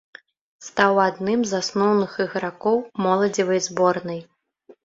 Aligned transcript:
Стаў 0.67 1.01
адным 1.07 1.43
з 1.51 1.59
асноўных 1.61 2.11
ігракоў 2.25 2.77
моладзевай 3.07 3.63
зборнай. 3.67 4.19